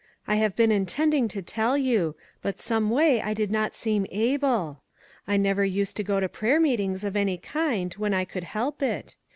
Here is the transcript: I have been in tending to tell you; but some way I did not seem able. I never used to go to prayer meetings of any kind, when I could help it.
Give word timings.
I 0.27 0.37
have 0.37 0.55
been 0.55 0.71
in 0.71 0.87
tending 0.87 1.27
to 1.27 1.43
tell 1.43 1.77
you; 1.77 2.15
but 2.41 2.59
some 2.59 2.89
way 2.89 3.21
I 3.21 3.35
did 3.35 3.51
not 3.51 3.75
seem 3.75 4.07
able. 4.09 4.81
I 5.27 5.37
never 5.37 5.63
used 5.63 5.95
to 5.97 6.03
go 6.03 6.19
to 6.19 6.27
prayer 6.27 6.59
meetings 6.59 7.03
of 7.03 7.15
any 7.15 7.37
kind, 7.37 7.93
when 7.93 8.11
I 8.11 8.25
could 8.25 8.45
help 8.45 8.81
it. 8.81 9.15